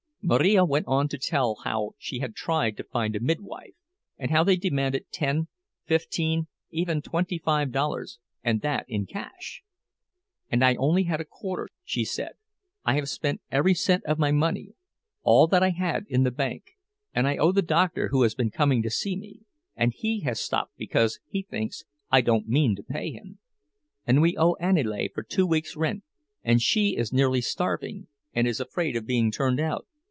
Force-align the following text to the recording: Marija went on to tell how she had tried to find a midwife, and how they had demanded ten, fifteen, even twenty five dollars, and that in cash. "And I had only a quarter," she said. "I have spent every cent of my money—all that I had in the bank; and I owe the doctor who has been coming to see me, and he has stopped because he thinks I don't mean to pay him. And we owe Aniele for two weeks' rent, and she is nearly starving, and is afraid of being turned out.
Marija 0.23 0.63
went 0.63 0.85
on 0.87 1.07
to 1.07 1.17
tell 1.17 1.55
how 1.63 1.93
she 1.97 2.19
had 2.19 2.35
tried 2.35 2.77
to 2.77 2.83
find 2.83 3.15
a 3.15 3.19
midwife, 3.19 3.73
and 4.19 4.29
how 4.29 4.43
they 4.43 4.53
had 4.53 4.61
demanded 4.61 5.09
ten, 5.11 5.47
fifteen, 5.87 6.45
even 6.69 7.01
twenty 7.01 7.39
five 7.39 7.71
dollars, 7.71 8.19
and 8.43 8.61
that 8.61 8.85
in 8.87 9.07
cash. 9.07 9.63
"And 10.51 10.63
I 10.63 10.69
had 10.69 10.77
only 10.77 11.07
a 11.09 11.25
quarter," 11.25 11.69
she 11.83 12.05
said. 12.05 12.33
"I 12.85 12.93
have 12.97 13.09
spent 13.09 13.41
every 13.49 13.73
cent 13.73 14.05
of 14.05 14.19
my 14.19 14.31
money—all 14.31 15.47
that 15.47 15.63
I 15.63 15.71
had 15.71 16.05
in 16.07 16.21
the 16.21 16.29
bank; 16.31 16.65
and 17.15 17.27
I 17.27 17.37
owe 17.37 17.51
the 17.51 17.63
doctor 17.63 18.09
who 18.09 18.21
has 18.21 18.35
been 18.35 18.51
coming 18.51 18.83
to 18.83 18.91
see 18.91 19.15
me, 19.17 19.39
and 19.75 19.91
he 19.91 20.19
has 20.21 20.39
stopped 20.39 20.77
because 20.77 21.19
he 21.29 21.41
thinks 21.41 21.83
I 22.11 22.21
don't 22.21 22.47
mean 22.47 22.75
to 22.75 22.83
pay 22.83 23.11
him. 23.11 23.39
And 24.05 24.21
we 24.21 24.37
owe 24.37 24.55
Aniele 24.61 25.09
for 25.15 25.23
two 25.23 25.47
weeks' 25.47 25.75
rent, 25.75 26.03
and 26.43 26.61
she 26.61 26.95
is 26.95 27.11
nearly 27.11 27.41
starving, 27.41 28.07
and 28.33 28.47
is 28.47 28.59
afraid 28.59 28.95
of 28.95 29.07
being 29.07 29.31
turned 29.31 29.59
out. 29.59 29.87